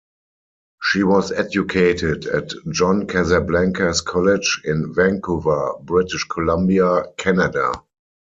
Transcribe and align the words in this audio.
She 0.81 1.03
was 1.03 1.31
educated 1.31 2.25
at 2.25 2.49
John 2.71 3.05
Casablanca's 3.05 4.01
College 4.01 4.59
in 4.65 4.95
Vancouver, 4.95 5.73
British 5.79 6.23
Columbia, 6.23 7.03
Canada. 7.17 7.71